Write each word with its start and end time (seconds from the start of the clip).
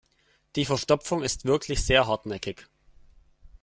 Die 0.55 0.65
Verstopfung 0.65 1.21
ist 1.21 1.45
wirklich 1.45 1.83
sehr 1.85 2.07
hartnäckig. 2.07 2.65